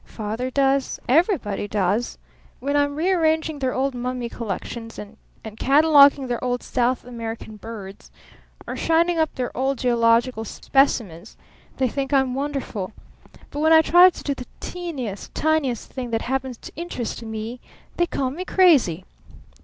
[0.07, 0.99] Father does!
[1.07, 2.17] Everybody does!
[2.59, 5.15] When I'm rearranging their old mummy collections and
[5.59, 8.09] cataloguing their old South American birds
[8.65, 11.37] or shining up their old geological specimens
[11.77, 12.93] they think I'm wonderful.
[13.51, 17.61] But when I try to do the teeniest tiniest thing that happens to interest me
[17.97, 19.05] they call me 'crazy'!